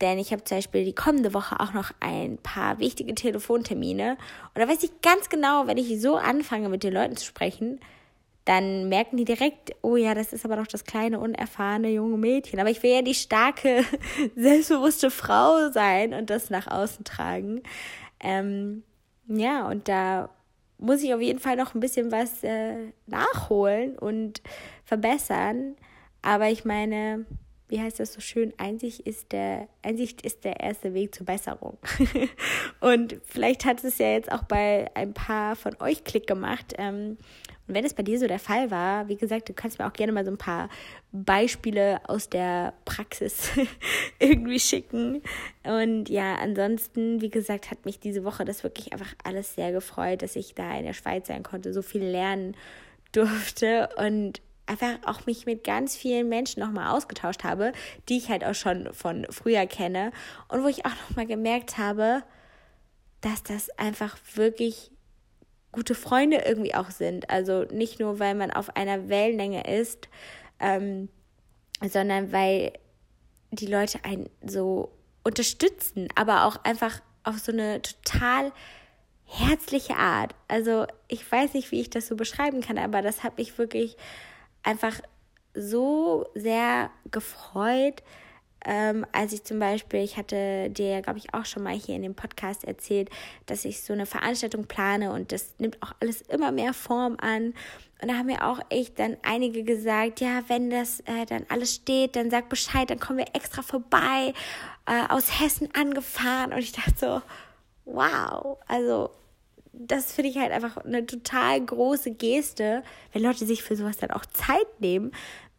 Denn 0.00 0.18
ich 0.18 0.32
habe 0.32 0.44
zum 0.44 0.58
Beispiel 0.58 0.84
die 0.84 0.94
kommende 0.94 1.32
Woche 1.32 1.58
auch 1.58 1.72
noch 1.72 1.90
ein 2.00 2.36
paar 2.38 2.78
wichtige 2.78 3.14
Telefontermine. 3.14 4.18
Und 4.54 4.60
da 4.60 4.68
weiß 4.68 4.82
ich 4.82 5.00
ganz 5.00 5.30
genau, 5.30 5.66
wenn 5.66 5.78
ich 5.78 6.00
so 6.00 6.16
anfange, 6.16 6.68
mit 6.68 6.84
den 6.84 6.92
Leuten 6.92 7.16
zu 7.16 7.24
sprechen, 7.24 7.80
dann 8.46 8.88
merken 8.88 9.16
die 9.16 9.24
direkt, 9.24 9.74
oh 9.82 9.96
ja, 9.96 10.14
das 10.14 10.32
ist 10.32 10.44
aber 10.44 10.56
doch 10.56 10.68
das 10.68 10.84
kleine, 10.84 11.18
unerfahrene 11.18 11.90
junge 11.90 12.16
Mädchen. 12.16 12.60
Aber 12.60 12.70
ich 12.70 12.82
will 12.82 12.92
ja 12.92 13.02
die 13.02 13.14
starke, 13.14 13.84
selbstbewusste 14.36 15.10
Frau 15.10 15.70
sein 15.70 16.14
und 16.14 16.30
das 16.30 16.48
nach 16.48 16.68
außen 16.68 17.04
tragen. 17.04 17.62
Ähm, 18.20 18.84
ja, 19.26 19.66
und 19.68 19.88
da 19.88 20.30
muss 20.78 21.02
ich 21.02 21.12
auf 21.12 21.20
jeden 21.20 21.40
Fall 21.40 21.56
noch 21.56 21.74
ein 21.74 21.80
bisschen 21.80 22.12
was 22.12 22.44
äh, 22.44 22.92
nachholen 23.06 23.98
und 23.98 24.40
verbessern. 24.84 25.74
Aber 26.22 26.48
ich 26.48 26.64
meine, 26.64 27.26
wie 27.68 27.80
heißt 27.80 27.98
das 27.98 28.12
so 28.12 28.20
schön? 28.20 28.52
Einsicht 28.58 29.00
ist 29.00 29.32
der, 29.32 29.68
Einsicht 29.82 30.22
ist 30.22 30.44
der 30.44 30.60
erste 30.60 30.94
Weg 30.94 31.14
zur 31.14 31.26
Besserung. 31.26 31.78
und 32.80 33.16
vielleicht 33.24 33.64
hat 33.64 33.82
es 33.82 33.98
ja 33.98 34.12
jetzt 34.12 34.30
auch 34.30 34.44
bei 34.44 34.88
ein 34.94 35.14
paar 35.14 35.56
von 35.56 35.74
euch 35.80 36.04
Klick 36.04 36.26
gemacht. 36.26 36.74
Ähm, 36.78 37.18
und 37.66 37.74
wenn 37.74 37.84
es 37.84 37.94
bei 37.94 38.04
dir 38.04 38.18
so 38.20 38.28
der 38.28 38.38
Fall 38.38 38.70
war, 38.70 39.08
wie 39.08 39.16
gesagt, 39.16 39.48
du 39.48 39.52
kannst 39.52 39.80
mir 39.80 39.86
auch 39.86 39.92
gerne 39.92 40.12
mal 40.12 40.24
so 40.24 40.30
ein 40.30 40.38
paar 40.38 40.68
Beispiele 41.10 42.00
aus 42.08 42.28
der 42.28 42.74
Praxis 42.84 43.50
irgendwie 44.20 44.60
schicken. 44.60 45.22
Und 45.64 46.08
ja, 46.08 46.36
ansonsten, 46.36 47.20
wie 47.20 47.30
gesagt, 47.30 47.72
hat 47.72 47.84
mich 47.84 47.98
diese 47.98 48.22
Woche 48.22 48.44
das 48.44 48.62
wirklich 48.62 48.92
einfach 48.92 49.12
alles 49.24 49.56
sehr 49.56 49.72
gefreut, 49.72 50.22
dass 50.22 50.36
ich 50.36 50.54
da 50.54 50.78
in 50.78 50.84
der 50.84 50.92
Schweiz 50.92 51.26
sein 51.26 51.42
konnte, 51.42 51.72
so 51.72 51.82
viel 51.82 52.04
lernen 52.04 52.56
durfte. 53.10 53.88
Und 53.96 54.40
einfach 54.66 54.98
auch 55.04 55.26
mich 55.26 55.46
mit 55.46 55.64
ganz 55.64 55.96
vielen 55.96 56.28
Menschen 56.28 56.60
nochmal 56.60 56.94
ausgetauscht 56.94 57.44
habe, 57.44 57.72
die 58.08 58.18
ich 58.18 58.28
halt 58.28 58.44
auch 58.44 58.54
schon 58.54 58.92
von 58.92 59.26
früher 59.30 59.66
kenne 59.66 60.12
und 60.48 60.62
wo 60.62 60.68
ich 60.68 60.84
auch 60.84 60.94
nochmal 61.08 61.26
gemerkt 61.26 61.78
habe, 61.78 62.22
dass 63.20 63.42
das 63.42 63.70
einfach 63.78 64.16
wirklich 64.34 64.90
gute 65.72 65.94
Freunde 65.94 66.38
irgendwie 66.38 66.74
auch 66.74 66.90
sind. 66.90 67.30
Also 67.30 67.64
nicht 67.64 68.00
nur, 68.00 68.18
weil 68.18 68.34
man 68.34 68.50
auf 68.50 68.76
einer 68.76 69.08
Wellenlänge 69.08 69.66
ist, 69.78 70.08
ähm, 70.58 71.08
sondern 71.80 72.32
weil 72.32 72.72
die 73.50 73.66
Leute 73.66 74.04
einen 74.04 74.28
so 74.44 74.92
unterstützen, 75.22 76.08
aber 76.14 76.46
auch 76.46 76.56
einfach 76.64 77.00
auf 77.24 77.38
so 77.38 77.52
eine 77.52 77.82
total 77.82 78.52
herzliche 79.24 79.96
Art. 79.96 80.34
Also 80.48 80.86
ich 81.08 81.30
weiß 81.30 81.54
nicht, 81.54 81.72
wie 81.72 81.80
ich 81.80 81.90
das 81.90 82.06
so 82.06 82.16
beschreiben 82.16 82.60
kann, 82.60 82.78
aber 82.78 83.02
das 83.02 83.24
hat 83.24 83.36
mich 83.36 83.58
wirklich 83.58 83.96
einfach 84.66 85.00
so 85.54 86.26
sehr 86.34 86.90
gefreut, 87.10 88.02
ähm, 88.64 89.06
als 89.12 89.32
ich 89.32 89.44
zum 89.44 89.60
Beispiel, 89.60 90.00
ich 90.00 90.16
hatte 90.16 90.70
dir, 90.70 91.00
glaube 91.00 91.18
ich, 91.18 91.32
auch 91.32 91.44
schon 91.44 91.62
mal 91.62 91.74
hier 91.74 91.94
in 91.94 92.02
dem 92.02 92.16
Podcast 92.16 92.64
erzählt, 92.64 93.10
dass 93.46 93.64
ich 93.64 93.80
so 93.80 93.92
eine 93.92 94.06
Veranstaltung 94.06 94.66
plane 94.66 95.12
und 95.12 95.30
das 95.30 95.54
nimmt 95.58 95.80
auch 95.82 95.92
alles 96.00 96.22
immer 96.22 96.50
mehr 96.50 96.74
Form 96.74 97.16
an. 97.20 97.54
Und 98.02 98.08
da 98.08 98.14
haben 98.14 98.26
mir 98.26 98.44
auch 98.44 98.58
echt 98.68 98.98
dann 98.98 99.16
einige 99.22 99.62
gesagt, 99.62 100.20
ja, 100.20 100.42
wenn 100.48 100.68
das 100.68 101.00
äh, 101.00 101.24
dann 101.26 101.46
alles 101.48 101.76
steht, 101.76 102.16
dann 102.16 102.28
sag 102.28 102.48
Bescheid, 102.48 102.90
dann 102.90 102.98
kommen 102.98 103.20
wir 103.20 103.34
extra 103.34 103.62
vorbei, 103.62 104.34
äh, 104.86 105.06
aus 105.08 105.40
Hessen 105.40 105.68
angefahren. 105.72 106.52
Und 106.52 106.58
ich 106.58 106.72
dachte 106.72 106.94
so, 106.96 107.22
wow, 107.84 108.58
also 108.66 109.10
das 109.78 110.12
finde 110.12 110.30
ich 110.30 110.38
halt 110.38 110.52
einfach 110.52 110.78
eine 110.78 111.06
total 111.06 111.64
große 111.64 112.12
Geste, 112.12 112.82
wenn 113.12 113.22
Leute 113.22 113.46
sich 113.46 113.62
für 113.62 113.76
sowas 113.76 113.96
dann 113.96 114.10
auch 114.10 114.26
Zeit 114.26 114.80
nehmen, 114.80 115.12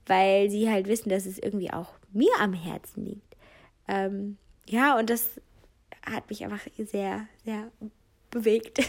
weil 0.06 0.50
sie 0.50 0.70
halt 0.70 0.88
wissen, 0.88 1.10
dass 1.10 1.26
es 1.26 1.38
irgendwie 1.38 1.72
auch 1.72 1.94
mir 2.12 2.32
am 2.40 2.54
Herzen 2.54 3.06
liegt. 3.06 3.36
Ähm, 3.88 4.38
ja, 4.68 4.98
und 4.98 5.10
das 5.10 5.42
hat 6.06 6.30
mich 6.30 6.44
einfach 6.44 6.66
sehr, 6.78 7.28
sehr 7.46 7.72
bewegt. 8.32 8.80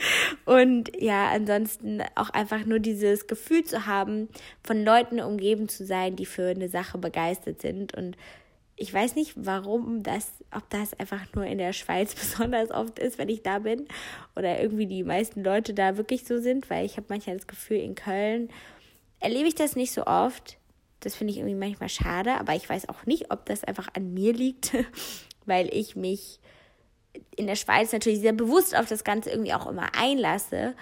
und 0.44 0.90
ja, 1.00 1.30
ansonsten 1.30 2.02
auch 2.14 2.30
einfach 2.30 2.64
nur 2.64 2.78
dieses 2.78 3.26
Gefühl 3.26 3.64
zu 3.64 3.86
haben, 3.86 4.28
von 4.62 4.84
Leuten 4.84 5.20
umgeben 5.20 5.68
zu 5.68 5.84
sein, 5.84 6.16
die 6.16 6.26
für 6.26 6.48
eine 6.48 6.68
Sache 6.68 6.98
begeistert 6.98 7.60
sind. 7.60 7.94
Und 7.94 8.16
ich 8.78 8.94
weiß 8.94 9.16
nicht, 9.16 9.32
warum 9.34 10.04
das, 10.04 10.30
ob 10.54 10.70
das 10.70 10.94
einfach 10.98 11.20
nur 11.34 11.44
in 11.44 11.58
der 11.58 11.72
Schweiz 11.72 12.14
besonders 12.14 12.70
oft 12.70 12.98
ist, 12.98 13.18
wenn 13.18 13.28
ich 13.28 13.42
da 13.42 13.58
bin. 13.58 13.88
Oder 14.36 14.60
irgendwie 14.60 14.86
die 14.86 15.02
meisten 15.02 15.42
Leute 15.42 15.74
da 15.74 15.96
wirklich 15.96 16.24
so 16.24 16.40
sind, 16.40 16.70
weil 16.70 16.86
ich 16.86 16.96
habe 16.96 17.06
manchmal 17.08 17.36
das 17.36 17.48
Gefühl, 17.48 17.78
in 17.78 17.96
Köln 17.96 18.50
erlebe 19.20 19.48
ich 19.48 19.56
das 19.56 19.74
nicht 19.74 19.92
so 19.92 20.06
oft. 20.06 20.58
Das 21.00 21.16
finde 21.16 21.32
ich 21.32 21.38
irgendwie 21.38 21.56
manchmal 21.56 21.88
schade, 21.88 22.34
aber 22.34 22.54
ich 22.54 22.68
weiß 22.68 22.88
auch 22.88 23.04
nicht, 23.04 23.30
ob 23.30 23.46
das 23.46 23.64
einfach 23.64 23.88
an 23.94 24.14
mir 24.14 24.32
liegt, 24.32 24.72
weil 25.46 25.72
ich 25.74 25.96
mich 25.96 26.40
in 27.36 27.46
der 27.46 27.56
Schweiz 27.56 27.92
natürlich 27.92 28.20
sehr 28.20 28.32
bewusst 28.32 28.76
auf 28.76 28.86
das 28.86 29.02
Ganze 29.02 29.30
irgendwie 29.30 29.54
auch 29.54 29.66
immer 29.66 29.90
einlasse 29.96 30.74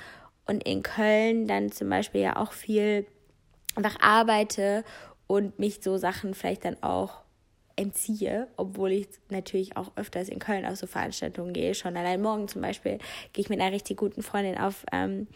und 0.46 0.64
in 0.64 0.82
Köln 0.82 1.46
dann 1.46 1.72
zum 1.72 1.88
Beispiel 1.88 2.20
ja 2.20 2.36
auch 2.36 2.52
viel 2.52 3.06
einfach 3.74 3.98
arbeite 4.00 4.84
und 5.26 5.58
mich 5.58 5.80
so 5.82 5.96
Sachen 5.96 6.34
vielleicht 6.34 6.64
dann 6.64 6.82
auch 6.82 7.25
entziehe, 7.76 8.48
obwohl 8.56 8.92
ich 8.92 9.08
natürlich 9.28 9.76
auch 9.76 9.92
öfters 9.96 10.28
in 10.28 10.38
Köln 10.38 10.64
auf 10.64 10.76
so 10.76 10.86
Veranstaltungen 10.86 11.52
gehe. 11.52 11.74
Schon 11.74 11.96
allein 11.96 12.22
morgen 12.22 12.48
zum 12.48 12.62
Beispiel 12.62 12.98
gehe 13.32 13.42
ich 13.42 13.50
mit 13.50 13.60
einer 13.60 13.72
richtig 13.72 13.98
guten 13.98 14.22
Freundin 14.22 14.58
auf 14.58 14.84
ähm, 14.92 15.28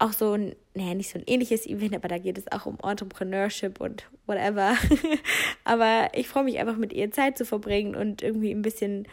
auch 0.00 0.14
so 0.14 0.32
ein, 0.32 0.56
naja, 0.74 0.94
nicht 0.94 1.10
so 1.10 1.18
ein 1.18 1.24
ähnliches 1.26 1.66
Event, 1.66 1.94
aber 1.94 2.08
da 2.08 2.18
geht 2.18 2.38
es 2.38 2.50
auch 2.50 2.64
um 2.64 2.78
Entrepreneurship 2.82 3.80
und 3.80 4.06
whatever. 4.26 4.74
aber 5.64 6.08
ich 6.14 6.26
freue 6.26 6.44
mich 6.44 6.58
einfach 6.58 6.76
mit 6.76 6.94
ihr 6.94 7.10
Zeit 7.10 7.36
zu 7.36 7.44
verbringen 7.44 7.94
und 7.94 8.22
irgendwie 8.22 8.50
ein 8.50 8.62
bisschen 8.62 9.06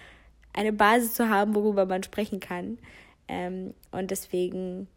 eine 0.53 0.71
Basis 0.71 1.13
zu 1.13 1.29
haben, 1.29 1.55
worüber 1.55 1.85
man 1.85 2.03
sprechen 2.03 2.39
kann. 2.39 2.79
Ähm, 3.27 3.73
und 3.91 4.11
deswegen, 4.11 4.87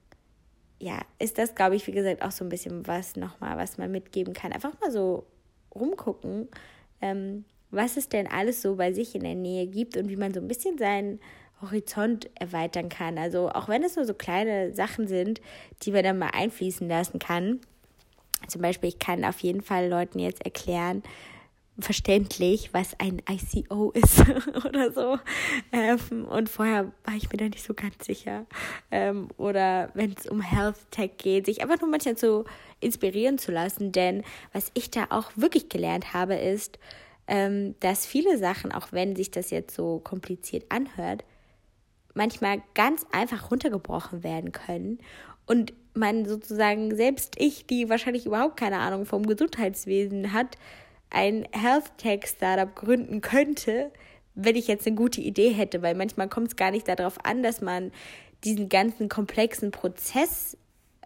ja, 0.79 1.01
ist 1.19 1.39
das, 1.39 1.57
glaube 1.57 1.75
ich, 1.75 1.89
wie 1.89 1.93
gesagt, 1.93 2.23
auch 2.23 2.31
so 2.31 2.45
ein 2.45 2.51
bisschen 2.51 2.87
was 2.87 3.17
nochmal, 3.17 3.59
was 3.59 3.77
man 3.77 3.91
mitgeben 3.91 4.33
kann. 4.33 4.53
Einfach 4.53 4.79
mal 4.81 4.93
so 4.93 5.27
rumgucken, 5.75 6.49
ähm, 7.01 7.45
was 7.71 7.97
es 7.97 8.09
denn 8.09 8.27
alles 8.27 8.63
so 8.63 8.77
bei 8.77 8.93
sich 8.93 9.15
in 9.15 9.23
der 9.23 9.35
Nähe 9.35 9.67
gibt 9.67 9.97
und 9.97 10.09
wie 10.09 10.17
man 10.17 10.35
so 10.35 10.41
ein 10.41 10.49
bisschen 10.49 10.79
seinen 10.79 11.21
Horizont 11.63 12.31
erweitern 12.35 12.89
kann. 12.89 13.19
Also 13.19 13.51
auch 13.51 13.69
wenn 13.69 13.83
es 13.83 13.97
nur 13.97 14.05
so 14.05 14.15
kleine 14.15 14.75
Sachen 14.75 15.07
sind, 15.07 15.41
die 15.83 15.93
man 15.93 16.03
dann 16.03 16.19
mal 16.19 16.31
einfließen 16.33 16.89
lassen 16.89 17.19
kann. 17.19 17.61
Zum 18.49 18.63
Beispiel, 18.63 18.89
ich 18.89 18.99
kann 18.99 19.25
auf 19.25 19.41
jeden 19.41 19.61
Fall 19.61 19.89
Leuten 19.89 20.19
jetzt 20.19 20.45
erklären, 20.45 21.03
verständlich, 21.83 22.73
was 22.73 22.99
ein 22.99 23.23
ICO 23.29 23.91
ist 23.91 24.21
oder 24.65 24.93
so. 24.93 25.19
Ähm, 25.73 26.25
und 26.27 26.49
vorher 26.49 26.93
war 27.05 27.15
ich 27.15 27.31
mir 27.31 27.39
da 27.39 27.45
nicht 27.45 27.63
so 27.63 27.75
ganz 27.75 28.05
sicher. 28.05 28.47
Ähm, 28.91 29.29
oder 29.37 29.91
wenn 29.95 30.15
es 30.19 30.27
um 30.27 30.41
Health 30.41 30.77
Tech 30.91 31.13
geht, 31.19 31.47
sich 31.47 31.63
einfach 31.63 31.81
nur 31.81 31.91
manchmal 31.91 32.17
so 32.17 32.45
inspirieren 32.81 33.39
zu 33.39 33.53
lassen. 33.53 33.93
Denn 33.93 34.23
was 34.53 34.71
ich 34.75 34.91
da 34.91 35.07
auch 35.11 35.31
wirklich 35.37 35.69
gelernt 35.69 36.15
habe, 36.15 36.35
ist, 36.35 36.79
ähm, 37.27 37.75
dass 37.81 38.07
viele 38.07 38.39
Sachen, 38.39 38.73
auch 38.73 38.93
wenn 38.93 39.15
sich 39.17 39.31
das 39.31 39.51
jetzt 39.51 39.75
so 39.75 40.01
kompliziert 40.01 40.65
anhört, 40.69 41.25
manchmal 42.15 42.63
ganz 42.75 43.07
einfach 43.13 43.51
runtergebrochen 43.51 44.25
werden 44.25 44.53
können 44.53 44.99
und 45.47 45.73
man 45.95 46.27
sozusagen 46.27 46.95
selbst 46.95 47.35
ich, 47.39 47.67
die 47.67 47.89
wahrscheinlich 47.89 48.27
überhaupt 48.27 48.57
keine 48.57 48.79
Ahnung 48.79 49.07
vom 49.07 49.27
Gesundheitswesen 49.27 50.33
hat, 50.33 50.57
ein 51.11 51.47
Health 51.53 51.97
Tech 51.99 52.27
Startup 52.27 52.75
gründen 52.75 53.21
könnte, 53.21 53.91
wenn 54.35 54.57
ich 54.57 54.69
jetzt 54.69 54.87
eine 54.87 54.97
gute 54.97 55.21
Idee 55.21 55.51
hätte, 55.51 55.83
weil 55.83 55.95
manchmal 55.95 56.29
kommt 56.29 56.49
es 56.49 56.57
gar 56.57 56.71
nicht 56.71 56.89
darauf 56.89 57.25
an, 57.25 57.43
dass 57.43 57.61
man 57.61 57.93
diesen 58.45 58.69
ganzen 58.69 59.09
komplexen 59.09 59.71
Prozess 59.71 60.57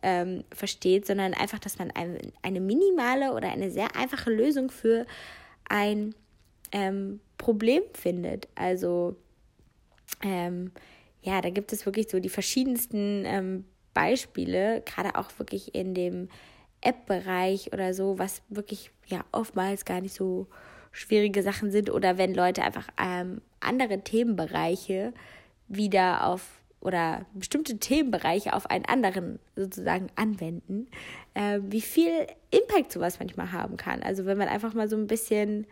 ähm, 0.02 0.44
versteht, 0.54 1.06
sondern 1.06 1.34
einfach, 1.34 1.58
dass 1.58 1.78
man 1.78 1.90
ein, 1.90 2.18
eine 2.42 2.60
minimale 2.60 3.32
oder 3.32 3.50
eine 3.50 3.70
sehr 3.70 3.96
einfache 3.96 4.30
Lösung 4.30 4.70
für 4.70 5.06
ein 5.68 6.14
ähm, 6.72 7.20
Problem 7.38 7.82
findet. 7.94 8.48
Also 8.54 9.16
ähm, 10.22 10.72
ja, 11.22 11.40
da 11.40 11.48
gibt 11.48 11.72
es 11.72 11.86
wirklich 11.86 12.10
so 12.10 12.20
die 12.20 12.28
verschiedensten 12.28 13.24
ähm, 13.24 13.64
Beispiele, 13.94 14.82
gerade 14.84 15.16
auch 15.16 15.30
wirklich 15.38 15.74
in 15.74 15.94
dem 15.94 16.28
App-Bereich 16.84 17.72
oder 17.72 17.94
so, 17.94 18.18
was 18.18 18.42
wirklich 18.48 18.90
ja 19.06 19.24
oftmals 19.32 19.84
gar 19.84 20.00
nicht 20.00 20.14
so 20.14 20.46
schwierige 20.92 21.42
Sachen 21.42 21.70
sind 21.70 21.90
oder 21.90 22.18
wenn 22.18 22.34
Leute 22.34 22.62
einfach 22.62 22.88
ähm, 23.00 23.40
andere 23.60 24.00
Themenbereiche 24.00 25.12
wieder 25.68 26.26
auf 26.26 26.60
oder 26.80 27.24
bestimmte 27.32 27.78
Themenbereiche 27.78 28.52
auf 28.52 28.70
einen 28.70 28.84
anderen 28.84 29.38
sozusagen 29.56 30.08
anwenden, 30.16 30.86
äh, 31.32 31.58
wie 31.62 31.80
viel 31.80 32.26
Impact 32.50 32.92
sowas 32.92 33.18
manchmal 33.18 33.52
haben 33.52 33.76
kann. 33.76 34.02
Also 34.02 34.26
wenn 34.26 34.38
man 34.38 34.48
einfach 34.48 34.74
mal 34.74 34.88
so 34.88 34.96
ein 34.96 35.06
bisschen 35.06 35.66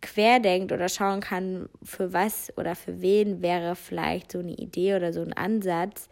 querdenkt 0.00 0.70
oder 0.70 0.88
schauen 0.88 1.20
kann, 1.20 1.68
für 1.82 2.12
was 2.12 2.56
oder 2.56 2.76
für 2.76 3.02
wen 3.02 3.42
wäre 3.42 3.74
vielleicht 3.74 4.30
so 4.30 4.38
eine 4.38 4.52
Idee 4.52 4.94
oder 4.94 5.12
so 5.12 5.22
ein 5.22 5.32
Ansatz 5.32 6.08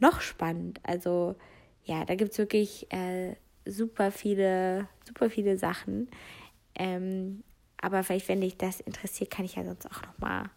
noch 0.00 0.20
spannend. 0.20 0.80
Also 0.82 1.36
ja, 1.84 2.04
da 2.04 2.16
gibt 2.16 2.32
es 2.32 2.38
wirklich 2.38 2.90
äh, 2.92 3.36
super 3.64 4.10
viele, 4.10 4.88
super 5.06 5.30
viele 5.30 5.56
Sachen. 5.56 6.08
Ähm, 6.74 7.42
aber 7.80 8.02
vielleicht, 8.02 8.28
wenn 8.28 8.40
dich 8.40 8.56
das 8.56 8.80
interessiert, 8.80 9.30
kann 9.30 9.44
ich 9.44 9.56
ja 9.56 9.64
sonst 9.64 9.86
auch 9.86 10.02
noch 10.02 10.18
mal 10.18 10.50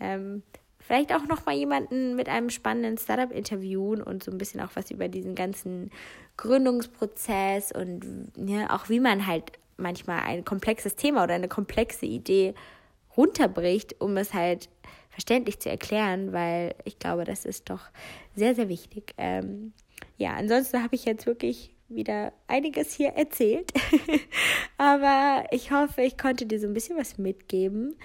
ähm, 0.00 0.42
vielleicht 0.78 1.12
auch 1.14 1.26
noch 1.26 1.44
mal 1.46 1.54
jemanden 1.54 2.16
mit 2.16 2.28
einem 2.28 2.50
spannenden 2.50 2.98
Startup 2.98 3.30
interviewen 3.30 4.02
und 4.02 4.24
so 4.24 4.30
ein 4.30 4.38
bisschen 4.38 4.60
auch 4.60 4.70
was 4.74 4.90
über 4.90 5.08
diesen 5.08 5.34
ganzen 5.34 5.90
Gründungsprozess 6.36 7.70
und 7.72 8.32
ja, 8.36 8.74
auch 8.74 8.88
wie 8.88 9.00
man 9.00 9.26
halt 9.26 9.52
manchmal 9.76 10.20
ein 10.22 10.44
komplexes 10.44 10.96
Thema 10.96 11.22
oder 11.24 11.34
eine 11.34 11.48
komplexe 11.48 12.06
Idee 12.06 12.54
runterbricht, 13.16 14.00
um 14.00 14.16
es 14.16 14.32
halt 14.34 14.68
verständlich 15.10 15.58
zu 15.60 15.68
erklären, 15.68 16.32
weil 16.32 16.74
ich 16.84 16.98
glaube, 16.98 17.24
das 17.24 17.44
ist 17.44 17.68
doch 17.68 17.82
sehr, 18.34 18.54
sehr 18.54 18.68
wichtig. 18.68 19.14
Ähm, 19.18 19.72
ja, 20.16 20.34
ansonsten 20.34 20.82
habe 20.82 20.94
ich 20.94 21.04
jetzt 21.04 21.26
wirklich 21.26 21.74
wieder 21.90 22.32
einiges 22.46 22.94
hier 22.94 23.10
erzählt, 23.10 23.72
aber 24.78 25.44
ich 25.50 25.70
hoffe, 25.70 26.02
ich 26.02 26.16
konnte 26.16 26.46
dir 26.46 26.60
so 26.60 26.66
ein 26.66 26.74
bisschen 26.74 26.96
was 26.96 27.18
mitgeben. 27.18 27.96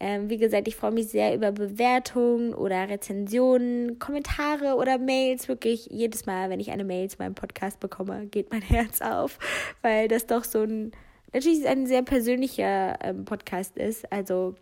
Ähm, 0.00 0.28
wie 0.28 0.38
gesagt, 0.38 0.66
ich 0.66 0.76
freue 0.76 0.90
mich 0.90 1.08
sehr 1.08 1.34
über 1.34 1.52
Bewertungen 1.52 2.52
oder 2.52 2.88
Rezensionen, 2.88 3.98
Kommentare 3.98 4.74
oder 4.74 4.98
Mails. 4.98 5.48
Wirklich 5.48 5.86
jedes 5.90 6.26
Mal, 6.26 6.50
wenn 6.50 6.60
ich 6.60 6.72
eine 6.72 6.84
Mail 6.84 7.08
zu 7.08 7.18
meinem 7.18 7.34
Podcast 7.34 7.80
bekomme, 7.80 8.26
geht 8.26 8.50
mein 8.50 8.62
Herz 8.68 9.00
auf, 9.00 9.38
weil 9.82 10.08
das 10.08 10.26
doch 10.26 10.44
so 10.44 10.62
ein 10.62 10.92
natürlich 11.32 11.66
ein 11.66 11.86
sehr 11.86 12.02
persönlicher 12.02 12.98
ähm, 13.02 13.24
Podcast 13.24 13.76
ist. 13.76 14.10
Also 14.12 14.54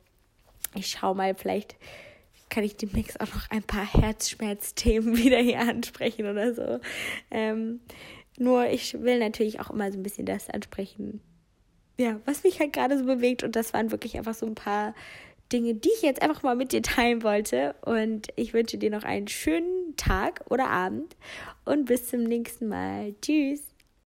ich 0.74 0.88
schaue 0.88 1.14
mal, 1.14 1.34
vielleicht 1.34 1.76
kann 2.48 2.64
ich 2.64 2.76
demnächst 2.76 3.20
auch 3.20 3.34
noch 3.34 3.50
ein 3.50 3.62
paar 3.62 3.86
Herzschmerzthemen 3.90 5.16
wieder 5.18 5.38
hier 5.38 5.60
ansprechen 5.60 6.26
oder 6.26 6.54
so. 6.54 6.80
Ähm, 7.30 7.80
Nur 8.38 8.66
ich 8.66 9.00
will 9.02 9.18
natürlich 9.18 9.60
auch 9.60 9.70
immer 9.70 9.92
so 9.92 9.98
ein 9.98 10.02
bisschen 10.02 10.26
das 10.26 10.48
ansprechen, 10.48 11.20
ja, 11.98 12.20
was 12.24 12.42
mich 12.42 12.58
halt 12.58 12.72
gerade 12.72 12.98
so 12.98 13.04
bewegt. 13.04 13.42
Und 13.42 13.56
das 13.56 13.72
waren 13.72 13.90
wirklich 13.90 14.16
einfach 14.16 14.34
so 14.34 14.46
ein 14.46 14.54
paar 14.54 14.94
Dinge, 15.52 15.74
die 15.74 15.90
ich 15.94 16.02
jetzt 16.02 16.22
einfach 16.22 16.42
mal 16.42 16.56
mit 16.56 16.72
dir 16.72 16.82
teilen 16.82 17.22
wollte. 17.22 17.74
Und 17.82 18.28
ich 18.36 18.54
wünsche 18.54 18.78
dir 18.78 18.90
noch 18.90 19.04
einen 19.04 19.28
schönen 19.28 19.94
Tag 19.96 20.44
oder 20.50 20.68
Abend 20.70 21.16
und 21.64 21.84
bis 21.84 22.08
zum 22.08 22.24
nächsten 22.24 22.68
Mal. 22.68 23.14
Tschüss. 23.20 23.71